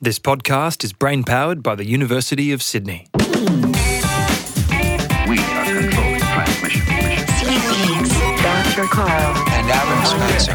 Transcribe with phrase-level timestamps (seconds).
[0.00, 3.08] This podcast is brain powered by the University of Sydney.
[3.16, 3.26] We are
[5.64, 6.86] controlling transmission.
[8.40, 8.84] Dr.
[8.84, 9.36] Karl.
[9.48, 10.52] and Adam Spencer.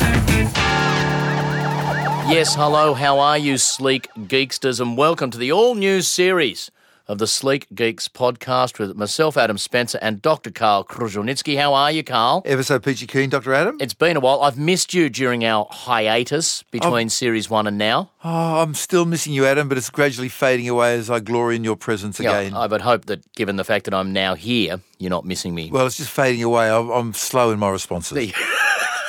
[2.32, 6.72] Yes, hello, how are you, sleek geeksters, and welcome to the all new series
[7.08, 10.52] of the Sleek Geeks podcast with myself, Adam Spencer, and Dr.
[10.52, 11.58] Karl Kruszelnicki.
[11.58, 12.42] How are you, Karl?
[12.46, 13.54] Ever so peachy keen, Dr.
[13.54, 13.78] Adam?
[13.82, 14.42] It's been a while.
[14.42, 18.10] I've missed you during our hiatus between series one and now.
[18.24, 21.64] Oh, I'm still missing you, Adam, but it's gradually fading away as I glory in
[21.64, 22.54] your presence again.
[22.54, 25.70] I would hope that, given the fact that I'm now here, you're not missing me.
[25.72, 26.70] well, it's just fading away.
[26.70, 28.34] I'm, I'm slow in my responses.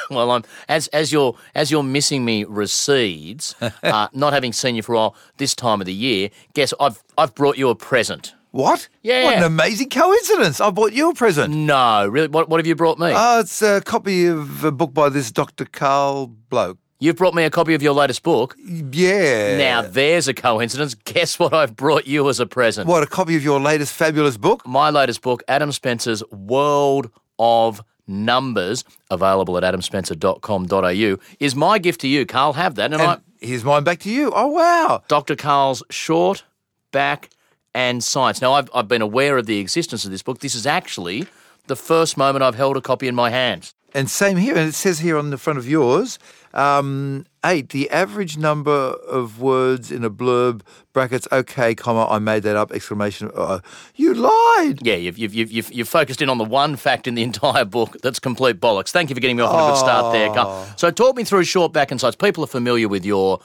[0.10, 4.82] Well, I'm as as your as your missing me recedes, uh, not having seen you
[4.82, 6.30] for a while this time of the year.
[6.54, 8.34] Guess I've I've brought you a present.
[8.50, 8.88] What?
[9.02, 9.24] Yeah.
[9.24, 10.60] What an amazing coincidence.
[10.60, 11.52] I bought you a present.
[11.52, 13.12] No, really, what what have you brought me?
[13.14, 15.64] Oh, it's a copy of a book by this Dr.
[15.64, 16.78] Karl bloke.
[17.00, 18.56] You've brought me a copy of your latest book.
[18.64, 19.58] Yeah.
[19.58, 20.94] Now there's a coincidence.
[20.94, 22.86] Guess what I've brought you as a present?
[22.88, 24.66] What, a copy of your latest fabulous book?
[24.66, 32.08] My latest book, Adam Spencer's World of Numbers, available at adamspencer.com.au, is my gift to
[32.08, 32.26] you.
[32.26, 32.92] Karl, have that.
[32.92, 34.32] And, I, And here's mine back to you.
[34.34, 35.02] Oh, wow.
[35.08, 35.36] Dr.
[35.36, 36.44] Karl's short,
[36.92, 37.30] back,
[37.74, 38.40] and science.
[38.40, 40.40] Now, I've, I've been aware of the existence of this book.
[40.40, 41.26] This is actually
[41.66, 43.73] the first moment I've held a copy in my hands.
[43.96, 46.18] And same here, and it says here on the front of yours,
[46.52, 52.42] um, eight, the average number of words in a blurb, brackets, okay, comma, I made
[52.42, 53.60] that up, exclamation, uh,
[53.94, 54.84] you lied.
[54.84, 57.64] Yeah, you've, you've, you've, you've, you've focused in on the one fact in the entire
[57.64, 58.90] book that's complete bollocks.
[58.90, 60.66] Thank you for getting me off on a good start there, Karl.
[60.76, 62.16] So, talk me through short back and sides.
[62.16, 63.40] People are familiar with your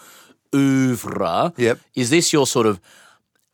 [0.55, 1.53] oeuvre.
[1.57, 1.79] Yep.
[1.93, 2.81] Is this your sort of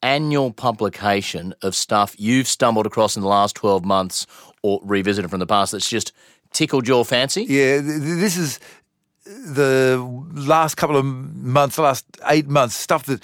[0.02, 4.28] annual publication of stuff you've stumbled across in the last 12 months
[4.62, 6.14] or revisited from the past that's just
[6.56, 7.44] tickled your fancy?
[7.44, 8.59] Yeah, th- th- this is
[9.26, 9.98] the
[10.34, 13.23] last couple of months, the last eight months, stuff that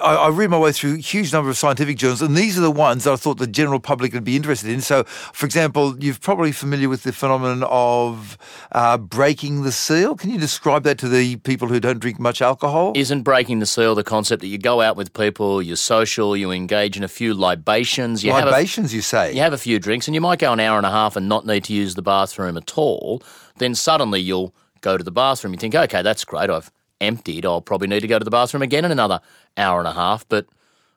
[0.00, 2.56] uh, I, I read my way through a huge number of scientific journals, and these
[2.56, 4.80] are the ones that I thought the general public would be interested in.
[4.80, 8.38] So, for example, you're probably familiar with the phenomenon of
[8.72, 10.14] uh, breaking the seal.
[10.14, 12.92] Can you describe that to the people who don't drink much alcohol?
[12.94, 16.52] Isn't breaking the seal the concept that you go out with people, you're social, you
[16.52, 19.32] engage in a few libations, you have a Libations, you say?
[19.32, 21.28] you have a few drinks and you might go an hour and a half and
[21.28, 23.20] not need to use the bathroom at all,
[23.58, 25.54] then suddenly you'll go to the bathroom.
[25.54, 26.50] You think, okay, that's great.
[26.50, 27.44] I've emptied.
[27.46, 29.20] I'll probably need to go to the bathroom again in another
[29.56, 30.28] hour and a half.
[30.28, 30.46] But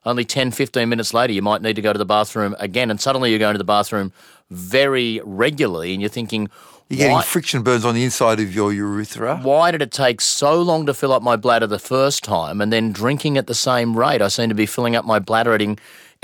[0.05, 2.91] only 10, 15 minutes later, you might need to go to the bathroom again.
[2.91, 4.11] And suddenly you're going to the bathroom
[4.49, 6.49] very regularly and you're thinking,
[6.89, 9.37] You're getting why, friction burns on the inside of your urethra.
[9.37, 12.71] why did it take so long to fill up my bladder the first time and
[12.71, 14.21] then drinking at the same rate?
[14.21, 15.61] I seem to be filling up my bladder at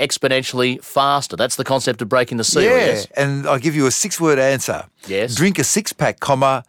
[0.00, 1.36] exponentially faster.
[1.36, 3.06] That's the concept of breaking the seal, yeah, yes?
[3.16, 4.86] and I'll give you a six-word answer.
[5.06, 5.34] Yes.
[5.34, 6.64] Drink a six-pack, comma,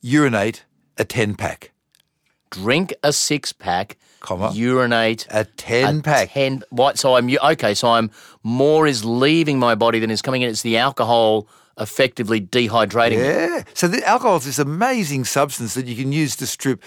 [0.00, 0.64] urinate
[0.96, 1.72] a ten-pack.
[2.50, 4.50] drink a six pack, Comma.
[4.52, 6.32] urinate A 10 pack.
[6.32, 6.98] Ten, what?
[6.98, 7.74] So I'm okay.
[7.74, 8.10] So I'm
[8.42, 10.50] more is leaving my body than is coming in.
[10.50, 11.48] It's the alcohol
[11.78, 13.18] effectively dehydrating.
[13.18, 13.62] Yeah.
[13.74, 16.82] So the alcohol is this amazing substance that you can use to strip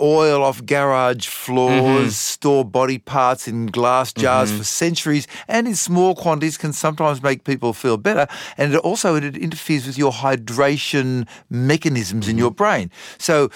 [0.00, 2.08] oil off garage floors, mm-hmm.
[2.08, 4.58] store body parts in glass jars mm-hmm.
[4.58, 8.26] for centuries, and in small quantities can sometimes make people feel better.
[8.56, 12.56] And it also it interferes with your hydration mechanisms in your mm-hmm.
[12.56, 12.90] brain.
[13.18, 13.50] So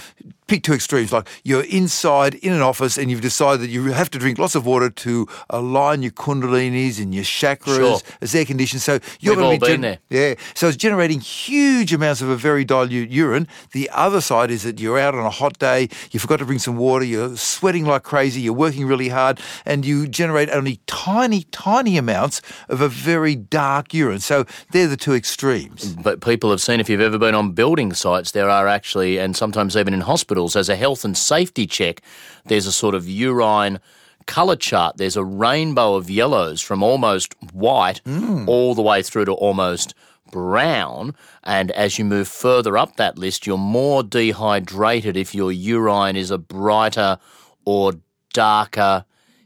[0.49, 4.11] pick two extremes, like you're inside in an office and you've decided that you have
[4.11, 7.77] to drink lots of water to align your kundalinis and your chakras.
[7.77, 8.01] Sure.
[8.21, 8.83] It's air conditioned.
[8.83, 9.99] So you're going all to be been there.
[10.09, 10.35] yeah.
[10.55, 13.47] So it's generating huge amounts of a very dilute urine.
[13.73, 16.59] The other side is that you're out on a hot day, you forgot to bring
[16.59, 21.43] some water, you're sweating like crazy, you're working really hard, and you generate only tiny,
[21.53, 24.21] tiny amounts of a very dark urine.
[24.21, 25.95] So they're the two extremes.
[25.95, 29.37] But people have seen if you've ever been on building sites, there are actually, and
[29.37, 32.03] sometimes even in hospitals, as a health and safety check,
[32.47, 33.81] there's a sort of urine
[34.27, 34.97] colour chart.
[34.97, 38.49] There's a rainbow of yellows from almost white hmm.
[38.49, 39.95] all the way through to almost
[40.31, 41.15] brown.
[41.43, 46.31] And as you move further up that list, you're more dehydrated if your urine is
[46.31, 47.19] a brighter
[47.65, 47.95] or
[48.33, 49.05] darker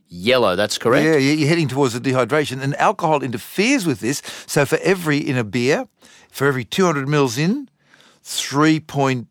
[0.08, 0.56] yellow.
[0.56, 1.06] That's correct.
[1.06, 4.20] Yeah, you- you're heading towards the dehydration, and alcohol interferes with this.
[4.46, 5.86] So for every in a beer,
[6.30, 7.68] for every 200 mils in,
[8.24, 9.26] 3.2,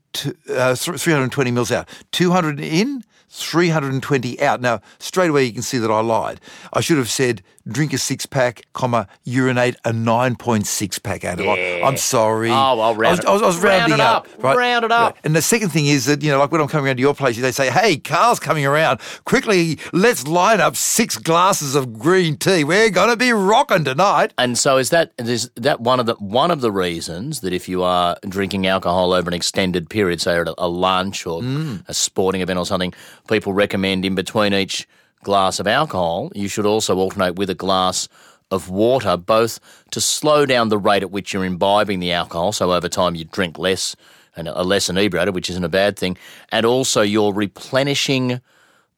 [0.49, 1.87] uh, 320 mils out.
[2.11, 4.61] 200 in, 320 out.
[4.61, 6.39] Now, straight away you can see that I lied.
[6.73, 11.45] I should have said drink a six pack, comma, urinate a 9.6 pack out of
[11.45, 11.83] it.
[11.83, 12.49] I'm sorry.
[12.49, 14.27] Oh, I'll round I was, it- I was, I was round rounding it up.
[14.39, 14.57] Right?
[14.57, 15.13] Round it up.
[15.13, 15.21] Right.
[15.23, 17.13] And the second thing is that, you know, like when I'm coming around to your
[17.13, 18.99] place, they say, hey, Karl's coming around.
[19.25, 22.63] Quickly, let's line up six glasses of green tea.
[22.63, 24.33] We're going to be rocking tonight.
[24.37, 27.67] And so is that is that one of the one of the reasons that if
[27.69, 31.83] you are drinking alcohol over an extended period, say at a, a lunch or Mm.
[31.87, 32.93] a sporting event or something,
[33.27, 34.87] people recommend in between each
[35.23, 38.07] glass of alcohol, you should also alternate with a glass
[38.49, 39.59] of water, both
[39.91, 42.51] to slow down the rate at which you're imbibing the alcohol.
[42.51, 43.95] So over time, you drink less
[44.35, 46.17] and are less inebriated, which isn't a bad thing.
[46.51, 48.41] And also, you're replenishing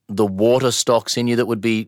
[0.09, 1.87] the water stocks in you that would be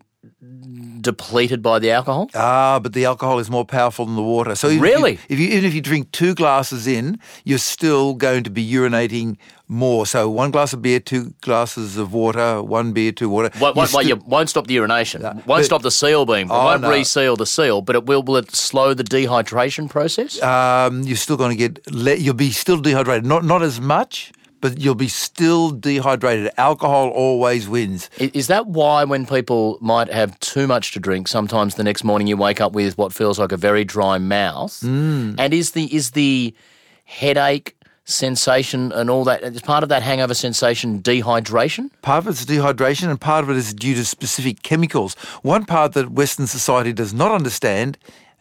[1.01, 2.29] depleted by the alcohol.
[2.33, 4.55] Ah, but the alcohol is more powerful than the water.
[4.55, 5.13] So even Really?
[5.29, 8.49] if you, if you even if you drink two glasses in, you're still going to
[8.49, 9.37] be urinating
[9.67, 10.05] more.
[10.05, 13.49] So one glass of beer, two glasses of water, one beer, two water.
[13.59, 15.21] Won't, You're won't, won't, you won't stop the urination.
[15.23, 16.49] won't but- stop the seal being.
[16.51, 16.89] Oh, won't no.
[16.91, 18.23] reseal the seal, but it will.
[18.23, 20.41] Will it slow the dehydration process?
[20.41, 23.25] um, you're still going to get le- you'll be still dehydrated.
[23.25, 24.31] Not not as much,
[24.65, 26.49] but you'll be still dehydrated.
[26.57, 28.09] Alcohol always wins.
[28.17, 32.25] Is that why when people might have too much to drink, sometimes the next morning
[32.25, 34.71] you wake up with what feels like a very dry mouth?
[34.81, 35.35] Mm.
[35.37, 36.55] And is the is the
[37.03, 37.75] headache
[38.05, 41.91] sensation and all that is part of that hangover sensation dehydration?
[42.01, 45.13] Part of it's dehydration, and part of it is due to specific chemicals.
[45.43, 47.99] One part that Western society does not understand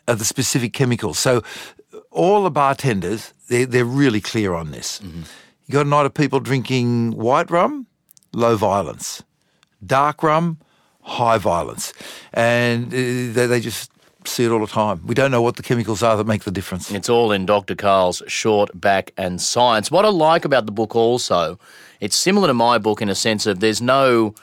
[0.08, 1.18] are the specific chemicals.
[1.18, 1.42] So,
[2.10, 5.02] all the bartenders, they're, they're really clear on this.
[5.66, 7.86] You got a night of people drinking white rum,
[8.32, 9.22] low violence.
[9.84, 10.58] Dark rum,
[11.02, 11.92] high violence.
[12.32, 13.90] And uh, they, just
[14.26, 15.00] see it all the time.
[15.06, 16.90] We don't know what the chemicals are that make the difference.
[16.90, 17.74] It's all in Dr.
[17.74, 19.90] Karl's short back and science.
[19.90, 21.58] What I like about the book also,
[22.00, 24.34] it's similar to my book in a sense of there's no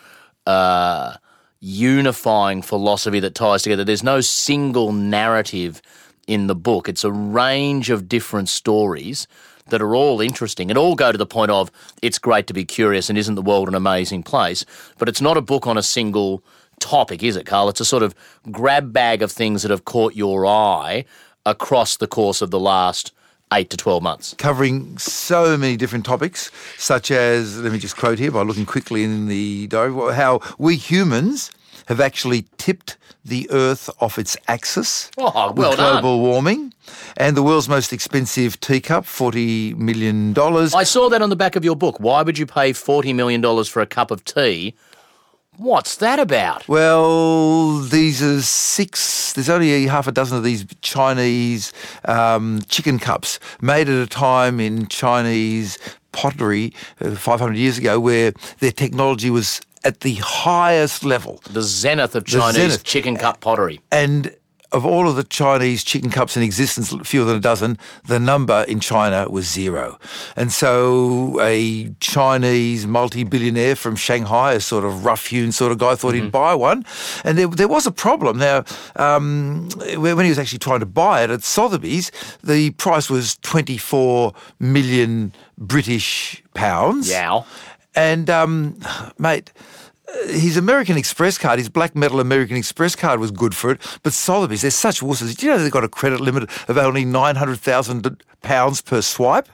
[0.48, 1.18] uh,
[1.60, 3.84] unifying philosophy that ties together.
[3.84, 5.84] There's no single narrative
[6.26, 6.90] in the book.
[6.90, 9.28] It's a range of different stories
[9.68, 11.72] that are all interesting and all go to the point of
[12.02, 14.66] it's great to be curious and isn't the world an amazing place?
[14.98, 16.44] But it's not a book on a single
[16.80, 17.70] topic, is it, Karl?
[17.70, 18.16] It's a sort of
[18.52, 21.06] grab bag of things that have caught your eye
[21.46, 23.12] across the course of the last
[23.54, 24.34] eight to 12 months.
[24.38, 29.04] covering so many different topics, such as, let me just quote here by looking quickly
[29.04, 31.52] in the diary, how we humans
[31.92, 36.02] have actually tipped the Earth off its axis Oh, with well done.
[36.02, 36.74] global warming,
[37.18, 40.34] and the world's most expensive teacup, $40 million.
[40.74, 42.00] I saw that on the back of your book.
[42.00, 44.74] Why would you pay $40 million for a cup of tea?
[45.58, 46.68] What's that about?
[46.68, 49.34] Well, these are six.
[49.34, 51.74] There's only a half a dozen of these Chinese
[52.06, 55.78] um, chicken cups made at a time in Chinese
[56.14, 61.42] pottery uh, 500 years ago, where their technology was at the highest level.
[61.50, 62.84] The zenith of Chinese zenith.
[62.84, 63.82] chicken cup pottery.
[63.92, 64.36] And
[64.72, 68.64] of all of the Chinese chicken cups in existence, fewer than a dozen, the number
[68.68, 70.00] in China was zero.
[70.36, 76.14] And so a Chinese multi-billionaire from Shanghai, a sort of rough-hewn sort of guy, thought
[76.14, 76.86] he'd buy one.
[77.26, 78.38] And there, there was a problem.
[78.38, 78.64] Now,
[78.96, 82.12] um, when he was actually trying to buy it at Sotheby's,
[82.42, 87.10] the price was 24 million British pounds.
[87.10, 87.46] Yow.
[87.94, 88.80] And, um,
[89.20, 89.52] mate,
[90.26, 94.14] his American Express card, his black metal American Express card was good for it, but
[94.14, 95.36] Sotheby's, they're such wusses.
[95.36, 99.50] Do you know they've got a credit limit of only £900,000 per swipe?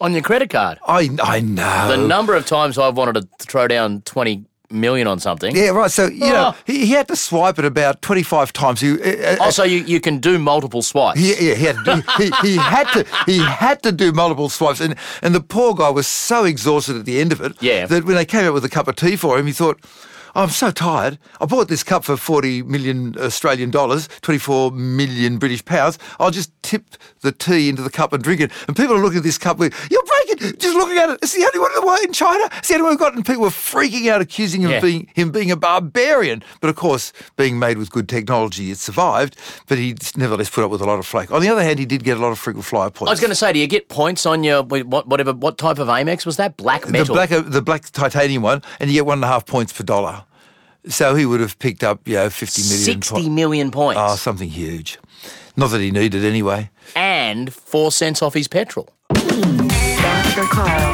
[0.00, 0.78] On your credit card.
[0.86, 1.88] I, I know.
[1.88, 5.54] The number of times I've wanted to throw down 20 million on something.
[5.56, 5.90] yeah, right.
[5.90, 6.56] So, you know, Oh.
[6.66, 8.80] he, he had to swipe it about 25 times.
[8.80, 11.18] He, uh, uh, Also, you, you can do multiple swipes.
[11.20, 14.80] He, yeah, he had, to he, he had to he had to do multiple swipes,
[14.80, 17.86] and and the poor guy was so exhausted at the end of it Yeah.
[17.86, 19.78] that when they came out with a cup of tea for him, he thought.
[20.34, 21.18] I'm so tired.
[21.40, 25.98] I bought this cup for 40 million Australian dollars, 24 million British pounds.
[26.18, 26.84] I'll just tip
[27.20, 28.50] the tea into the cup and drink it.
[28.66, 31.18] And people are looking at this cup with, you're breaking, just looking at it.
[31.22, 32.48] It's the only one in the world in China.
[32.58, 33.14] It's the only one we've got.
[33.14, 34.76] And people were freaking out, accusing him Yeah.
[34.76, 36.42] of being him being a barbarian.
[36.60, 39.36] But of course, being made with good technology, it survived.
[39.68, 41.30] But he nevertheless put up with a lot of flake.
[41.30, 43.10] On the other hand, he did get a lot of frequent flyer points.
[43.10, 45.32] I was going to say, do you get points on your what- whatever?
[45.34, 46.56] What type of Amex was that?
[46.56, 47.14] Black the metal.
[47.14, 49.84] black uh, the black titanium one, and you get one and a half points per
[49.84, 50.21] dollar.
[50.88, 53.00] So he would have picked up, you know, fifty million.
[53.00, 54.98] po- Sixty million points, Oh, something huge.
[55.56, 56.70] Not that he needed anyway.
[56.96, 58.88] and four cents off his petrol.
[59.14, 60.44] Dr.
[60.50, 60.92] Karl.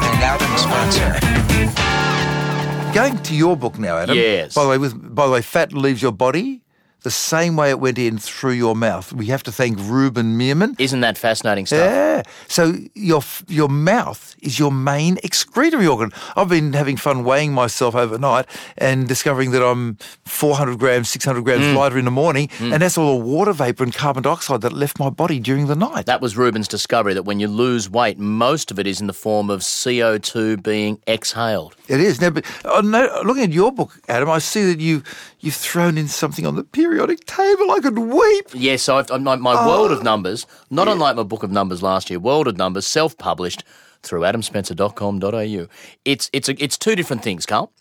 [2.93, 4.17] Going to your book now, Adam.
[4.17, 4.53] Yes.
[4.55, 6.61] By the way, with by the way, fat leaves your body
[7.03, 9.13] the same way it went in through your mouth.
[9.13, 10.75] We have to thank Ruben Meerman.
[10.79, 11.79] Isn't that fascinating stuff?
[11.79, 12.23] Yeah.
[12.47, 16.11] So your your mouth is your main excretory organ.
[16.35, 18.45] I've been having fun weighing myself overnight
[18.77, 21.75] and discovering that I'm 400 grams, 600 grams Mm.
[21.75, 24.99] lighter in the morning, and that's all the water vapor and carbon dioxide that left
[24.99, 26.05] my body during the night.
[26.05, 29.13] That was Ruben's discovery that when you lose weight, most of it is in the
[29.13, 31.75] form of CO2 being exhaled.
[31.87, 32.19] It is.
[32.21, 35.03] Now, but oh, no, looking at your book, Adam, I see that you
[35.39, 37.71] you've thrown in something on the periodic table.
[37.71, 38.47] I could weep.
[38.53, 39.67] Yes, I've, my, my Oh.
[39.67, 43.63] World of Numbers, not unlike my book of numbers last year, World of Numbers, self-published
[44.03, 45.67] through adamspencer.com.au.
[46.05, 47.71] It's it's a, it's two different things, Karl.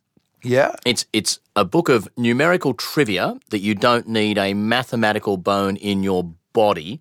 [0.43, 0.75] Yeah.
[0.85, 6.03] It's it's a book of numerical trivia that you don't need a mathematical bone in
[6.03, 7.01] your body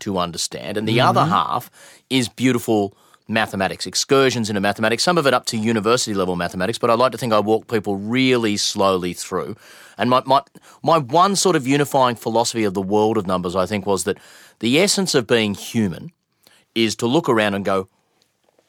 [0.00, 1.30] to understand, and the other mm-hmm.
[1.30, 1.70] half
[2.10, 2.96] is beautiful
[3.32, 5.02] mathematics, excursions into mathematics.
[5.02, 7.66] Some of it up to university level mathematics, but I like to think I walk
[7.68, 9.56] people really slowly through.
[9.98, 10.42] And my my
[10.82, 14.18] my one sort of unifying philosophy of the world of numbers, I think, was that
[14.60, 16.12] the essence of being human
[16.74, 17.88] is to look around and go,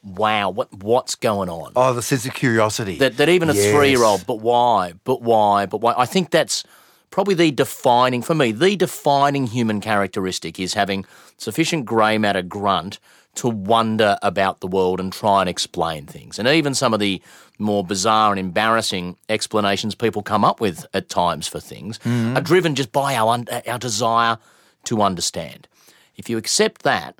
[0.04, 2.98] "Wow, what what's going on?" Oh, the sense of curiosity.
[2.98, 3.72] that, that even a Yes.
[3.72, 4.94] three year old, but why?
[5.04, 5.66] But why?
[5.66, 5.94] But why?
[5.98, 6.64] I think that's
[7.10, 11.06] probably the defining, for me, the defining human characteristic is having
[11.38, 13.00] sufficient grey matter grunt
[13.36, 16.38] to wonder about the world and try and explain things.
[16.38, 17.22] And even some of the
[17.58, 22.38] more bizarre and embarrassing explanations people come up with at times for things mm-hmm.
[22.38, 24.38] are driven just by our, un- our desire
[24.86, 25.68] to understand.
[26.16, 27.16] If you accept that,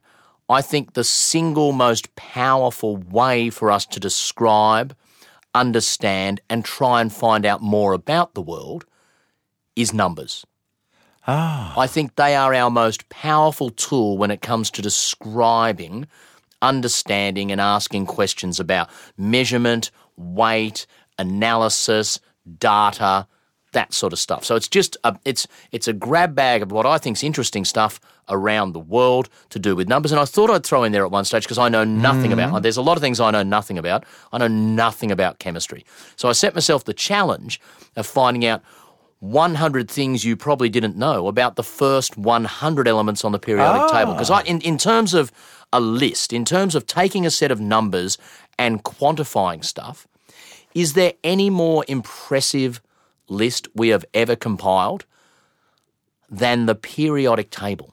[0.50, 4.96] I think the single most powerful way for us to describe,
[5.56, 8.86] understand, and try and find out more about the world
[9.76, 10.46] is numbers.
[11.28, 11.74] Ah.
[11.80, 16.08] I think they are our most powerful tool when it comes to describing,
[16.62, 20.86] understanding, and asking questions about measurement, weight,
[21.18, 22.20] analysis,
[22.60, 23.28] data,
[23.72, 24.44] that sort of stuff.
[24.46, 27.66] So it's just a, it's it's a grab bag of what I think is interesting
[27.66, 28.00] stuff
[28.30, 30.12] around the world to do with numbers.
[30.12, 32.62] And I thought I'd throw in there at one stage because I know nothing about.
[32.64, 34.06] There's a lot of things I know nothing about.
[34.32, 35.86] I know nothing about chemistry.
[36.16, 37.60] So I set myself the challenge
[37.98, 38.64] of finding out
[39.24, 44.12] 100 things you probably didn't know about the first 100 elements on the periodic table.
[44.12, 44.18] Ah.
[44.18, 45.32] Because in, in terms of
[45.72, 48.18] a list, in terms of taking a set of numbers
[48.60, 50.08] and quantifying stuff,
[50.76, 52.82] is there any more impressive
[53.30, 55.06] list we have ever compiled
[56.30, 57.93] than the periodic table?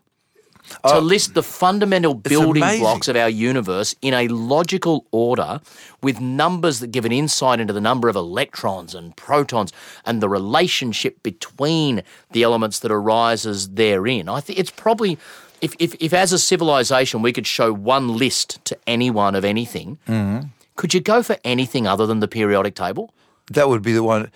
[0.85, 5.61] To uh, list the fundamental building blocks of our universe in a logical order
[6.03, 9.73] with numbers that give an insight into the number of electrons and protons
[10.05, 14.29] and the relationship between the elements that arises therein.
[14.29, 15.19] I think it's probably
[15.61, 19.99] if, if, if as a civilization we could show one list to anyone of anything,
[20.09, 20.47] mm-hmm.
[20.77, 23.13] could you go for anything other than the periodic table?
[23.51, 24.31] That would be the one.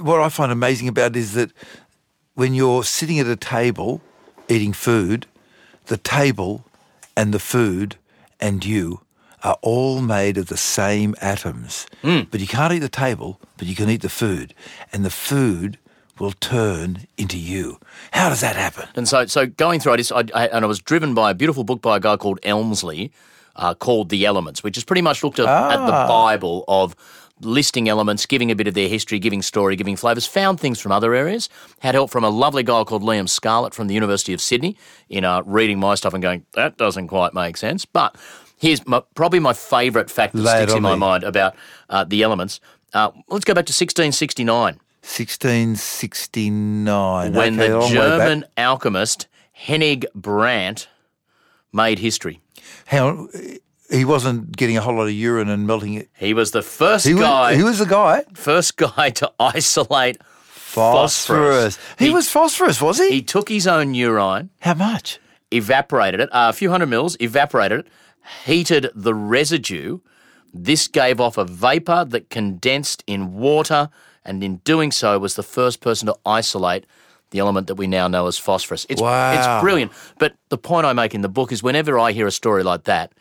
[0.00, 1.52] What I find amazing about it is that
[2.34, 4.02] when you're sitting at a table
[4.48, 5.26] eating food,
[5.86, 6.64] the table
[7.16, 7.96] and the food
[8.40, 9.00] and you
[9.42, 11.86] are all made of the same atoms.
[12.30, 14.54] But you can't eat the table, but you can eat the food.
[14.92, 15.78] And the food
[16.18, 17.78] will turn into you.
[18.12, 18.88] How does that happen?
[18.96, 21.64] And so, so going through it, I, I, and I was driven by a beautiful
[21.64, 23.10] book by a guy called Emsley
[23.56, 26.94] uh, called The Elements, which has pretty much looked at, at the Bible of
[27.40, 30.92] listing elements, giving a bit of their history, giving story, giving flavours, found things from
[30.92, 31.48] other areas,
[31.80, 34.76] had help from a lovely guy called Liam Scarlett from the University of Sydney
[35.08, 37.84] in uh, reading my stuff and going, that doesn't quite make sense.
[37.84, 38.16] But
[38.58, 41.00] here's my, probably my favourite fact that Lay sticks in my me.
[41.00, 41.54] mind about
[41.90, 42.60] uh, the elements.
[42.94, 47.32] Uh, let's go back to 1669 1669.
[47.32, 48.18] when Okay, the long way back.
[48.18, 49.28] German alchemist
[49.66, 50.88] Hennig Brandt
[51.72, 52.40] made history.
[52.92, 53.28] On.
[53.90, 56.08] He wasn't getting a whole lot of urine and melting it.
[56.16, 58.24] He was the first He guy, was, he was the guy.
[58.34, 60.20] first guy to isolate
[60.76, 61.78] Phosphorus.
[61.98, 63.10] He, He- was phosphorus, was he?
[63.10, 65.18] He took his own urine, How much?
[65.50, 67.86] evaporated it, uh, a few hundred mils, evaporated it,
[68.44, 70.00] heated the residue.
[70.52, 73.88] This gave off a vapor that condensed in water,
[74.24, 76.84] and in doing so, was the first person to isolate
[77.30, 78.86] the element that we now know as phosphorus.
[78.88, 79.32] It's, Wow.
[79.32, 79.92] it's brilliant.
[80.18, 82.84] But the point I make in the book is whenever I hear a story like
[82.84, 83.12] that,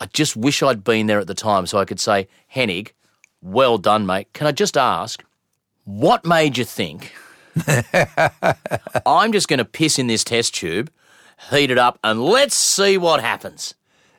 [0.00, 2.92] I just wish I'd been there at the time so I could say, Hennig,
[3.40, 4.32] well done, mate.
[4.32, 5.22] Can I just ask,
[5.84, 7.12] what made you think
[9.06, 10.90] I'm just going to piss in this test tube,
[11.50, 13.74] heat it up, and let's see what happens?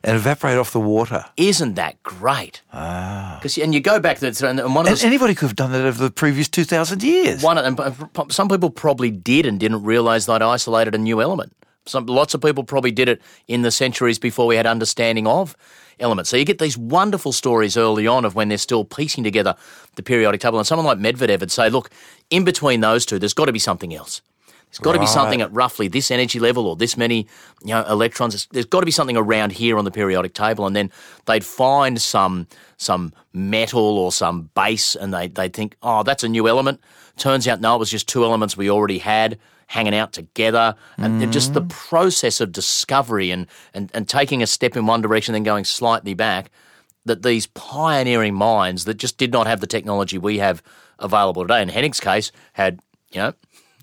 [0.06, 1.26] And evaporate off the water.
[1.38, 2.62] Isn't that great?
[2.74, 3.40] Ah.
[3.62, 5.72] and you go back to the, and one of And the anybody could have done
[5.72, 7.42] that over the previous 2,000 years.
[7.42, 11.56] one of, and some people probably did and didn't realise they'd isolated a new element.
[11.86, 15.56] Some lots of people probably did it in the centuries before we had understanding of
[16.00, 16.30] elements.
[16.30, 19.56] So you get these wonderful stories early on of when they're still piecing together
[19.96, 20.58] the periodic table.
[20.58, 21.90] And someone like Mendeleev would say, "Look,
[22.30, 24.22] in between those two, there's got to be something else."
[24.74, 27.28] There's got to be something at roughly this energy level or this many
[27.64, 28.48] you know, electrons.
[28.52, 30.90] There's got to be something around here on the periodic table, and then
[31.28, 32.48] they'd find some
[32.78, 36.82] some metal or some base, and they they'd think, oh, that's a new element.
[37.18, 39.38] Turns out, no, it was just two elements we already had
[39.74, 41.70] hanging out together, and then just the mm.
[41.70, 46.14] process of discovery and, and and taking a step in one direction, then going slightly
[46.14, 46.52] back.
[47.06, 50.64] That these pioneering minds that just did not have the technology we have
[51.00, 51.62] available today.
[51.62, 52.80] In Hennig's case, had
[53.12, 53.34] you know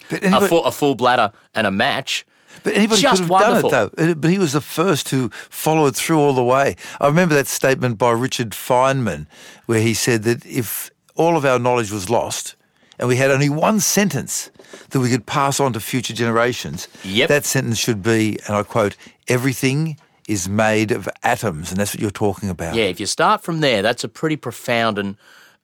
[0.09, 2.25] But a full, a full bladder and a match.
[2.63, 3.71] but anybody just could have wonderful.
[3.71, 4.15] done it, though.
[4.15, 6.77] But he was the first who followed through all the way.
[7.01, 9.27] I remember that statement by Richard Feynman,
[9.67, 12.55] where he said that if all of our knowledge was lost
[13.01, 14.51] and we had only one sentence
[14.91, 17.29] that we could pass on to future generations, Yep.
[17.31, 18.95] that sentence should be, and I quote,
[19.27, 19.97] everything
[20.29, 21.71] is made of atoms.
[21.73, 22.75] And that's what you're talking about.
[22.75, 25.17] Yeah, if you start from there, that's a pretty profound and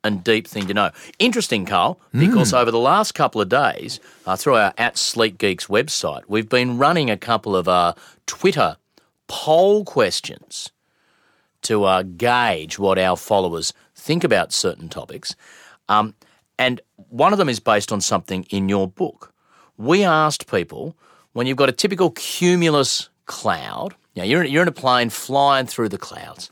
[0.05, 0.91] and deep thing to know.
[1.19, 5.67] Interesting, Karl, because over the last couple of days, uh, through our at Sleek Geeks
[5.67, 7.93] website, we've been running a couple of uh,
[8.27, 8.77] Twitter
[9.27, 10.71] poll questions
[11.63, 15.35] to uh, gauge what our followers think about certain topics.
[15.89, 16.15] Um,
[16.57, 19.33] and one of them is based on something in your book.
[19.77, 20.97] We asked people
[21.33, 25.91] when you've got a typical cumulus cloud, know, you're, you're in a plane flying through
[25.91, 26.51] the clouds,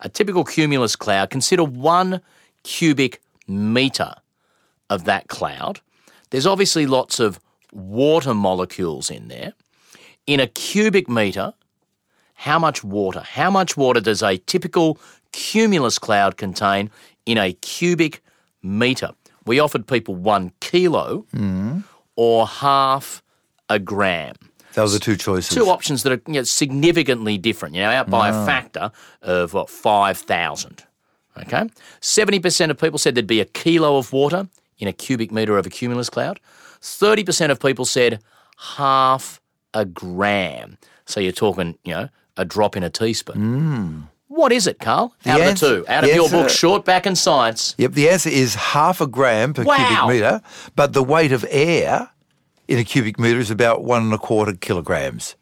[0.00, 2.20] a typical cumulus cloud, consider one
[2.62, 4.14] cubic metre
[4.88, 5.80] of that cloud.
[6.30, 7.40] There's obviously lots of
[7.72, 9.52] water molecules in there.
[10.26, 11.54] In a cubic metre,
[12.34, 13.20] how much water?
[13.20, 14.98] How much water does a typical
[15.32, 16.90] cumulus cloud contain
[17.26, 18.22] in a cubic
[18.62, 19.10] metre?
[19.46, 21.26] We offered people one kilo
[22.16, 23.22] or half
[23.68, 24.34] a gram.
[24.74, 25.54] Those are two choices.
[25.54, 28.46] Two options that are you know, significantly different, you know, out by a ah.
[28.46, 28.92] factor
[29.22, 30.84] of what, 5,000.
[31.38, 31.64] Okay?
[32.00, 35.66] 70% of people said there'd be a kilo of water in a cubic metre of
[35.66, 36.40] a cumulus cloud.
[36.82, 38.22] 30% of people said
[38.76, 39.40] half
[39.74, 40.78] a gram.
[41.04, 43.36] So you're talking, you know, a drop in a teaspoon.
[43.36, 44.00] Hmm.
[44.32, 45.12] What is it, Karl?
[45.26, 45.88] Out answer- of the two.
[45.88, 47.74] Out of your answer- book, Short Back and Science.
[47.78, 49.74] Yep, the answer is half a gram per Wow.
[49.76, 50.40] cubic metre,
[50.76, 52.10] but the weight of air
[52.68, 55.34] in a cubic metre is about one and a quarter kilograms.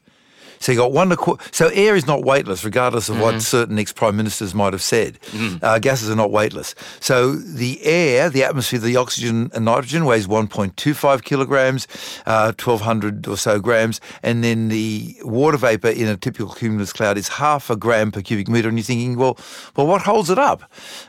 [0.60, 1.44] So you got one and a quarter.
[1.52, 3.22] So air is not weightless, regardless of Mm-hmm.
[3.24, 5.18] what certain ex-prime ministers might have said.
[5.62, 6.74] Uh, gases are not weightless.
[7.00, 11.86] So the air, the atmosphere, the oxygen and nitrogen weighs 1.25 kilograms,
[12.26, 17.18] uh, 1,200 or so grams, and then the water vapor in a typical cumulus cloud
[17.18, 18.68] is half a gram per cubic meter.
[18.68, 19.36] And you're thinking, well,
[19.76, 20.62] well, what holds it up?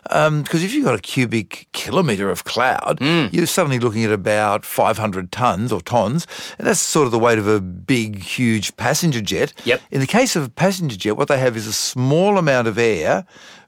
[0.03, 3.31] Because if you've got a cubic kilometre of cloud, Mm.
[3.31, 6.27] you're suddenly looking at about 500 tons or tons,
[6.57, 9.38] and that's sort of the weight of a big, huge passenger jet.
[9.65, 9.81] Yep.
[9.91, 12.77] In the case of a passenger jet, what they have is a small amount of
[12.77, 13.25] air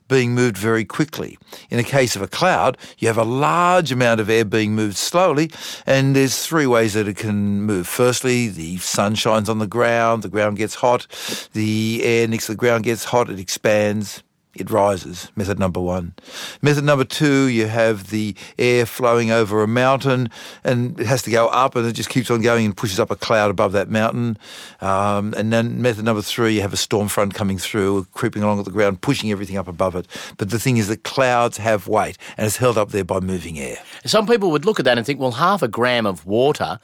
[0.08, 1.38] being moved very quickly.
[1.70, 4.96] In the case of a cloud, you have a large amount of air being moved
[4.96, 5.50] slowly,
[5.86, 7.86] and there's three ways that it can move.
[7.86, 11.06] Firstly, the sun shines on the ground, the ground gets hot,
[11.54, 14.22] the air next to the ground gets hot, it expands.
[14.54, 15.32] It rises.
[15.34, 16.12] Method number one.
[16.60, 20.28] Method number two, you have the air flowing over a mountain
[20.62, 23.10] and it has to go up and it just keeps on going and pushes up
[23.10, 24.36] a cloud above that mountain.
[24.82, 28.58] Um, and then method number three, you have a storm front coming through, creeping along
[28.58, 30.06] at the ground, pushing everything up above it.
[30.36, 33.58] But the thing is that clouds have weight and it's held up there by moving
[33.58, 33.78] air.
[34.04, 36.78] Some people would look at that and think, well, half a gram of water,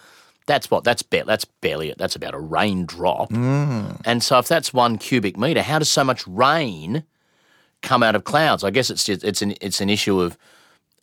[0.46, 0.84] that's what?
[0.84, 3.30] That's, ba- that's barely, that's about a raindrop.
[3.30, 7.04] And so if that's one cubic metre, how does so much rain
[7.82, 8.64] come out of clouds?
[8.64, 10.36] I guess it's just, it's an, it's an issue of,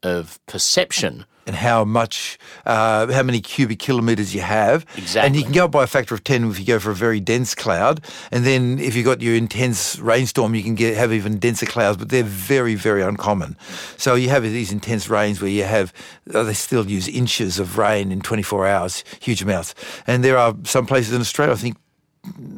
[0.04, 1.26] of perception.
[1.48, 4.86] and how much, uh, how many cubic kilometres you have.
[4.98, 5.28] Exactly.
[5.28, 6.96] And you can go up by a factor of 10 if you go for a
[6.96, 8.04] very dense cloud.
[8.32, 11.98] And then if you've got your intense rainstorm, you can get have even denser clouds,
[11.98, 13.58] but they're very, very uncommon.
[13.98, 15.94] So you have these intense rains where you have,
[16.34, 19.76] uh, they still use inches of rain in 24 hours, huge amounts.
[20.08, 21.78] And there are some places in Australia, I think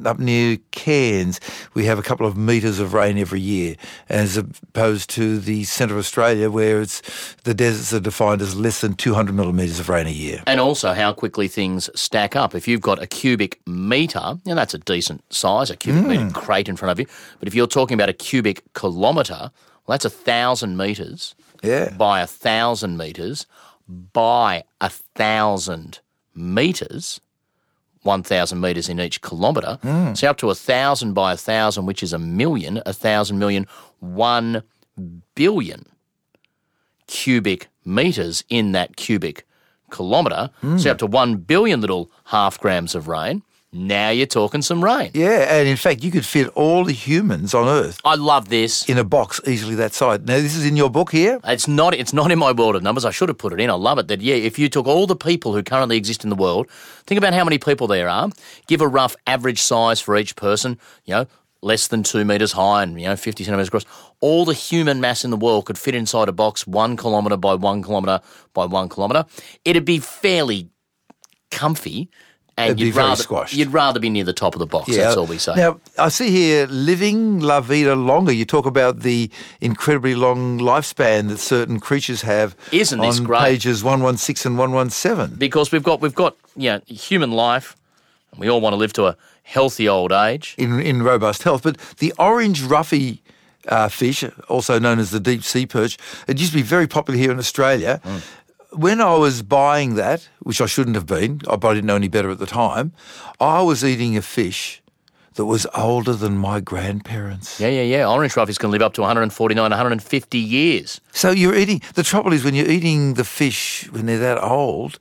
[0.05, 1.39] up near Cairns,
[1.73, 3.75] we have a couple of metres of rain every year,
[4.09, 7.01] as opposed to the centre of Australia, where it's
[7.43, 10.41] the deserts are defined as less than 200 millimetres of rain a year.
[10.47, 12.55] And also how quickly things stack up.
[12.55, 16.23] If you've got a cubic metre, you know, that's a decent size, a cubic metre
[16.25, 16.33] mm.
[16.33, 17.05] crate in front of you.
[17.39, 19.51] But if you're talking about a cubic kilometre,
[19.85, 21.91] well, that's a thousand metres Yeah.
[21.97, 23.45] by a thousand metres
[23.87, 25.99] by a thousand
[26.35, 27.19] metres,
[28.07, 29.77] 1,000 metres in each kilometre.
[30.15, 33.67] So up to a thousand by a thousand, which is a million, a thousand million,
[33.99, 34.63] one
[35.35, 35.85] billion
[37.07, 39.45] cubic metres in that cubic
[39.91, 40.49] kilometre.
[40.77, 43.43] So up to one billion little half grams of rain.
[43.73, 45.11] Now you're talking some rain.
[45.13, 48.87] Yeah, and in fact, you could fit all the humans on Earth I love this.
[48.87, 50.21] in a box easily that size.
[50.21, 51.39] Now, this is in your book here.
[51.43, 51.93] It's not.
[51.93, 53.03] It's not in my world of numbers.
[53.03, 53.69] I should have put it in.
[53.69, 54.07] I love it.
[54.07, 56.69] That yeah, if you took all the people who currently exist in the world,
[57.05, 58.29] think about how many people there are.
[58.67, 60.79] Give a rough average size for each person.
[61.03, 61.25] You know,
[61.61, 63.85] less than two meters high and you know fifty centimeters across.
[64.21, 67.55] All the human mass in the world could fit inside a box one kilometer by
[67.55, 68.21] one kilometer
[68.53, 69.25] by one kilometer.
[69.65, 70.69] It'd be fairly
[71.51, 72.09] comfy.
[72.59, 73.53] And It'd you'd rather squashed.
[73.53, 74.87] you'd rather be near the top of the box.
[74.95, 75.53] That's all we say.
[75.55, 78.31] Now, I see here living la vida longer.
[78.31, 79.29] You talk about the
[79.61, 82.55] incredibly long lifespan that certain creatures have.
[82.71, 83.39] Isn't this on great?
[83.41, 85.35] pages one one six and one one seven?
[85.37, 87.75] because we've got we've got you know, human life.
[88.31, 90.55] and We all want to live to a healthy old age.
[90.57, 91.61] in, in robust health.
[91.61, 93.19] But the orange roughy.
[93.67, 95.97] uh, fish, also known as the deep sea perch.
[96.27, 98.01] It used to be very popular here in Australia.
[98.71, 101.95] When I was buying that, which I shouldn't have been, I but I didn't know
[101.95, 102.91] any better at the time,
[103.39, 104.81] I was eating a fish
[105.37, 107.59] that was older than my grandparents.
[107.59, 108.09] Yeah, yeah, yeah.
[108.09, 110.99] Orange roughies can live up to 149, 150 years.
[111.11, 111.81] So you're eating.
[111.93, 114.99] The trouble is when you're eating the fish when they're that old,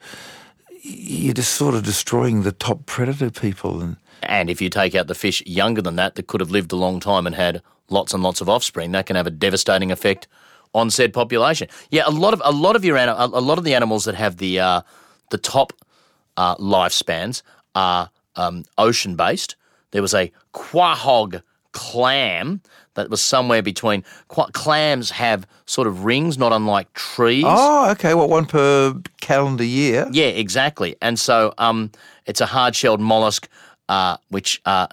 [0.82, 3.80] you're just sort of destroying the top predator people.
[3.80, 6.72] And And if you take out the fish younger than that, that could have lived
[6.72, 9.90] a long time and had lots and lots of offspring, that can have a devastating
[9.90, 10.28] effect
[10.76, 11.68] on said population.
[11.90, 14.36] Yeah, a lot of a lot of your a lot of the animals that have
[14.36, 14.80] the uh,
[15.30, 15.72] the top
[16.36, 17.42] uh, lifespans
[17.74, 19.56] are um, ocean based.
[19.90, 22.60] There was a quahog clam
[22.94, 24.04] that was somewhere between.
[24.28, 27.44] Qua- clams have sort of rings, not unlike trees.
[27.46, 28.14] oh, okay.
[28.14, 30.06] Well, one per calendar year.
[30.12, 30.96] Yeah, exactly.
[31.02, 31.90] And so um,
[32.26, 33.48] it's a hard shelled mollusk
[33.88, 34.86] uh, which uh,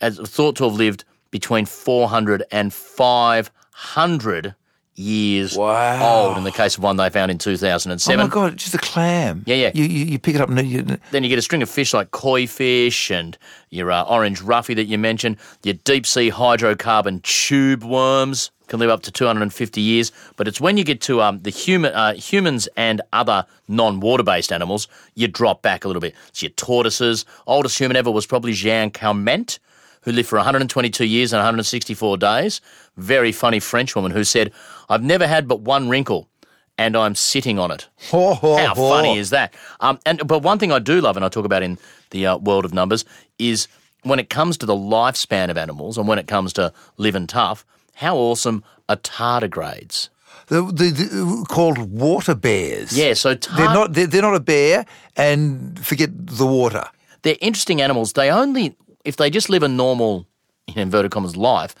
[0.00, 4.54] is thought to have lived between 400 and 500
[4.96, 6.28] years Wow.
[6.28, 8.20] old in the case of one they found in 2007.
[8.20, 8.28] Oh 2007.
[8.28, 9.42] my god, just a clam.
[9.46, 9.70] Yeah, yeah.
[9.74, 11.92] You you, you pick it up and you, Then you get a string of fish
[11.94, 13.36] like koi fish and
[13.70, 18.88] your uh, orange roughy that you mentioned, your deep sea hydrocarbon tube worms can live
[18.88, 20.10] up to 250 years.
[20.36, 24.52] But it's when you get to um, the human uh, humans and other non-water based
[24.52, 26.14] animals, you drop back a little bit.
[26.28, 27.24] It's your tortoises.
[27.46, 29.58] Oldest human ever was probably Jean Calment,
[30.04, 32.60] who lived for 122 years and 164 days.
[32.96, 34.52] Very funny French woman who said,
[34.88, 36.28] "I've never had but one wrinkle."
[36.76, 37.86] And I'm sitting on it.
[38.10, 38.88] Ho, ho, How ho.
[38.90, 39.54] funny is that?
[39.78, 41.78] Um, and but one thing I do love, and I talk about in
[42.10, 43.04] the uh, world of numbers,
[43.38, 43.68] is
[44.02, 47.64] when it comes to the lifespan of animals, and when it comes to living tough,
[47.94, 50.08] how awesome are tardigrades?
[50.48, 52.96] the, the, the called water bears.
[52.98, 54.84] Yeah, so tar- they're not they're, they're not a bear,
[55.16, 56.84] and forget the water.
[57.22, 58.12] they're interesting animals.
[58.14, 60.26] They only, if they just live a normal,
[60.68, 61.74] in inverted commas, life,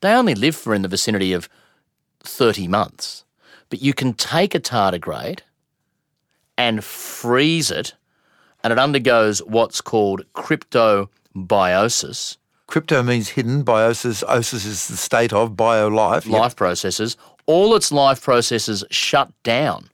[0.00, 1.48] they only live for in the vicinity of
[2.20, 3.24] 30 months.
[3.70, 5.40] But you can take a tardigrade
[6.56, 7.94] and freeze it,
[8.62, 13.64] and it undergoes what's called cryptobiosis, Crypto means hidden.
[13.64, 16.26] Biosis, osis is the state of bio life.
[16.26, 17.16] life processes.
[17.46, 19.90] All its life processes shut down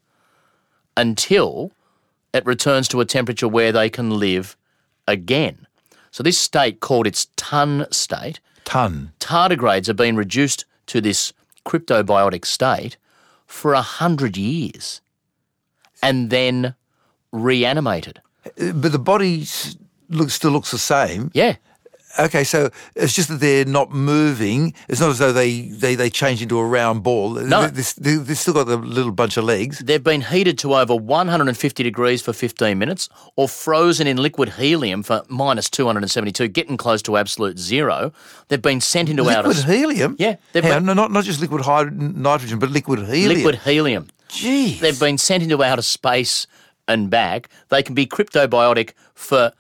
[0.97, 1.73] until
[2.33, 4.57] it returns to a temperature where they can live
[5.09, 5.67] again.
[6.11, 9.13] So, this state, called its tun state, Tun.
[9.21, 11.33] tardigrades have been reduced to this
[11.65, 12.97] cryptobiotic state
[13.47, 15.01] for a hundred years
[16.03, 16.75] and then
[17.33, 18.21] reanimated.
[18.47, 19.47] Uh, But the body
[20.09, 21.31] looks still looks the same.
[21.35, 21.57] Yeah.
[22.19, 24.75] Okay, so it's just that they're not moving.
[24.89, 27.35] It's not as though they, they, they change into a round ball.
[27.35, 27.69] No.
[27.69, 29.79] They, they've still got the little bunch of legs.
[29.79, 35.05] They've been heated to over 150 degrees for 15 minutes or frozen in liquid helium
[35.05, 38.13] for minus 272, getting close to absolute zero.
[38.49, 40.17] They've been sent into outer Liquid helium?
[40.19, 43.35] Yeah, they've Hang been- no, not, not just liquid hyd- nitrogen, but liquid helium.
[43.37, 44.09] liquid helium.
[44.29, 44.81] Jeez.
[44.81, 46.47] They've been sent into outer space
[46.89, 47.49] and back.
[47.69, 49.53] They can be cryptobiotic for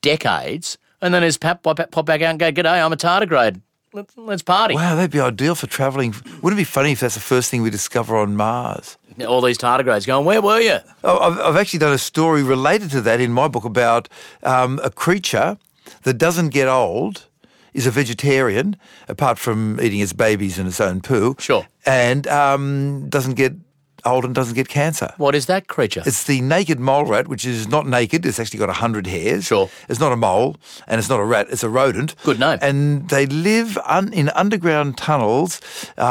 [0.00, 3.60] decades and then just pop, pop, pop back out and go, G'day, I'm a tardigrade.
[3.94, 4.74] Let's, let's party.
[4.74, 6.14] Wow, that'd be ideal for travelling.
[6.40, 8.96] Wouldn't it be funny if that's the first thing we discover on Mars?
[9.28, 10.78] All these tardigrades going, Where were you?
[11.04, 14.08] Oh, I've, I've actually done a story related to that in my book about
[14.44, 15.58] um, a creature
[16.04, 17.26] that doesn't get old,
[17.74, 18.76] is a vegetarian,
[19.08, 21.36] apart from eating its babies and its own poo.
[21.38, 21.66] Sure.
[21.84, 23.54] And um, doesn't get
[24.04, 25.12] old and doesn't get cancer.
[25.16, 26.02] What is that creature?
[26.04, 28.26] It's the naked mole rat, which is not naked.
[28.26, 29.44] It's actually got 100 hairs.
[29.44, 29.70] Sure.
[29.88, 31.46] It's not a mole, and it's not a rat.
[31.50, 32.14] It's a rodent.
[32.24, 32.58] Good name.
[32.60, 35.60] And they live un- in underground tunnels
[35.98, 36.04] uh,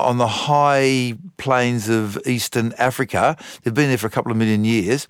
[0.00, 3.36] on the high plains of eastern Africa.
[3.62, 5.06] They've been there for a couple of million years,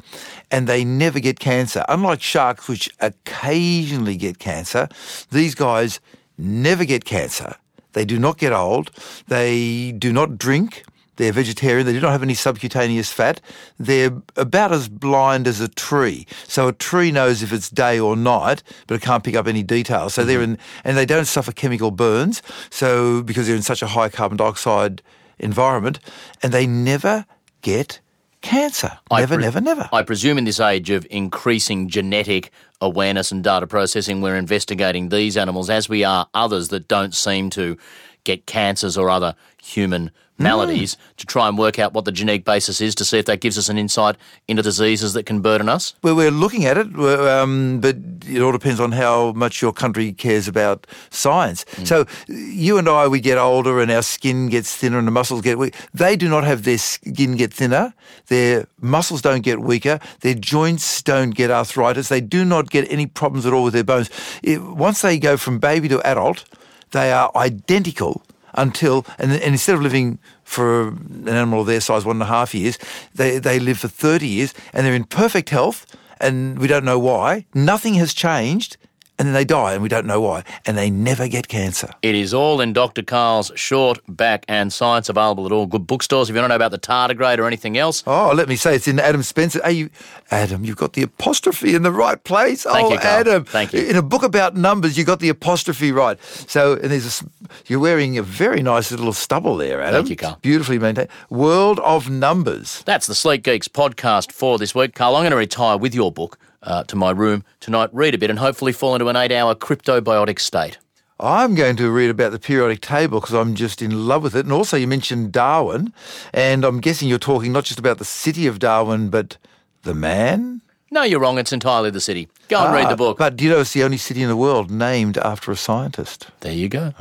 [0.50, 1.84] and they never get cancer.
[1.88, 4.88] Unlike sharks, which occasionally get cancer,
[5.30, 6.00] these guys
[6.38, 7.56] never get cancer.
[7.92, 8.90] They do not get old.
[9.28, 10.84] They do not drink.
[11.16, 11.86] They're vegetarian.
[11.86, 13.40] They do not have any subcutaneous fat.
[13.78, 16.26] They're about as blind as a tree.
[16.46, 19.62] So a tree knows if it's day or night, but it can't pick up any
[19.62, 20.14] details.
[20.14, 20.52] So they're mm-hmm.
[20.52, 22.42] in, and they don't suffer chemical burns.
[22.70, 25.02] So because they're in such a high carbon dioxide
[25.38, 26.00] environment,
[26.42, 27.26] and they never
[27.62, 28.00] get
[28.42, 28.98] cancer.
[29.10, 29.88] Never, pre- never, never.
[29.92, 32.50] I presume in this age of increasing genetic
[32.80, 37.50] awareness and data processing, we're investigating these animals as we are others that don't seem
[37.50, 37.76] to
[38.24, 42.80] get cancers or other human maladies to try and work out what the genetic basis
[42.80, 44.16] is to see if that gives us an insight
[44.48, 45.94] into diseases that can burden us.
[46.02, 47.96] Well, we're looking at it, um, but
[48.26, 51.64] it all depends on how much your country cares about science.
[51.84, 55.42] So, you and I, we get older, and our skin gets thinner, and the muscles
[55.42, 55.74] get weak.
[55.94, 57.94] They do not have their skin get thinner.
[58.26, 60.00] Their muscles don't get weaker.
[60.20, 62.08] Their joints don't get arthritis.
[62.08, 64.10] They do not get any problems at all with their bones.
[64.42, 66.44] It, once they go from baby to adult,
[66.92, 68.22] they are identical
[68.56, 72.26] until, and, and instead of living for an animal of their size one and a
[72.26, 72.78] half years,
[73.14, 75.86] they, they live for 30 years and they're in perfect health
[76.20, 77.46] and we don't know why.
[77.54, 78.76] Nothing has changed
[79.18, 80.44] and then they die and we don't know why.
[80.66, 81.90] And they never get cancer.
[82.02, 83.02] It is all in Dr.
[83.02, 86.28] Karl's Short, Back and Science, available at all good bookstores.
[86.28, 88.88] If you don't know about the tardigrade or anything else, Oh, let me say it's
[88.88, 89.60] in Adam Spencer.
[89.64, 89.90] Hey, you,
[90.30, 92.64] Adam, you've got the apostrophe in the right place.
[92.64, 93.20] Thank oh, you, Karl.
[93.20, 93.44] Adam.
[93.44, 93.80] Thank you.
[93.80, 96.22] In a book about numbers, you got the apostrophe right.
[96.22, 97.26] So, and there's a,
[97.66, 100.00] you're wearing a very nice little stubble there, Adam.
[100.00, 100.32] Thank you, Karl.
[100.32, 101.08] It's beautifully maintained.
[101.30, 102.82] World of Numbers.
[102.86, 104.94] That's the Sleek Geeks podcast for this week.
[104.94, 108.18] Carl, I'm going to retire with your book uh, to my room tonight, read a
[108.18, 110.78] bit, and hopefully fall into an eight hour cryptobiotic state.
[111.18, 114.44] I'm going to read about the periodic table because I'm just in love with it.
[114.44, 115.94] And also, you mentioned Darwin,
[116.34, 119.38] and I'm guessing you're talking not just about the city of Darwin, but
[119.82, 120.60] the man.
[120.90, 121.38] No, you're wrong.
[121.38, 122.28] It's entirely the city.
[122.48, 123.16] Go and read Ah, the book.
[123.18, 126.26] But do you know it's the only city in the world named after a scientist?
[126.40, 126.92] There you go.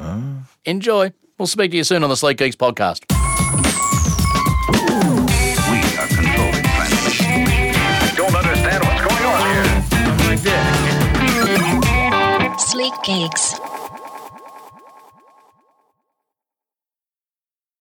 [0.64, 1.12] Enjoy.
[1.38, 3.04] We'll speak to you soon on the Sleek Geeks podcast.
[12.92, 13.75] Understand